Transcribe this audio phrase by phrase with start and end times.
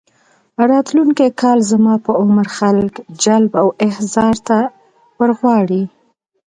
[0.71, 4.57] راتلونکي کال زما په عمر خلک جلب او احضار ته
[5.19, 5.83] ورغواړي.